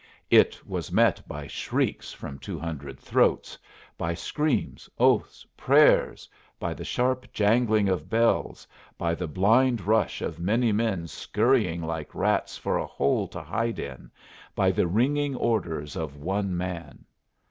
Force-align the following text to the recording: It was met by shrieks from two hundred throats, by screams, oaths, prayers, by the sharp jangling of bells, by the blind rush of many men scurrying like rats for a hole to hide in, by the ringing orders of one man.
It 0.31 0.65
was 0.67 0.91
met 0.91 1.21
by 1.27 1.45
shrieks 1.45 2.11
from 2.11 2.39
two 2.39 2.57
hundred 2.57 2.99
throats, 2.99 3.55
by 3.99 4.15
screams, 4.15 4.89
oaths, 4.97 5.45
prayers, 5.55 6.27
by 6.59 6.73
the 6.73 6.83
sharp 6.83 7.31
jangling 7.31 7.87
of 7.87 8.09
bells, 8.09 8.65
by 8.97 9.13
the 9.13 9.27
blind 9.27 9.81
rush 9.81 10.23
of 10.23 10.39
many 10.39 10.71
men 10.71 11.05
scurrying 11.05 11.83
like 11.83 12.15
rats 12.15 12.57
for 12.57 12.79
a 12.79 12.87
hole 12.87 13.27
to 13.27 13.43
hide 13.43 13.77
in, 13.77 14.09
by 14.55 14.71
the 14.71 14.87
ringing 14.87 15.35
orders 15.35 15.95
of 15.95 16.15
one 16.17 16.57
man. 16.57 17.05